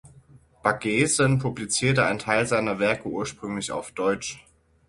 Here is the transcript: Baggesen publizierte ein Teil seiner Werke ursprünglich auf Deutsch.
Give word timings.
Baggesen 0.63 1.37
publizierte 1.37 2.03
ein 2.07 2.17
Teil 2.17 2.47
seiner 2.47 2.79
Werke 2.79 3.07
ursprünglich 3.07 3.71
auf 3.71 3.91
Deutsch. 3.91 4.43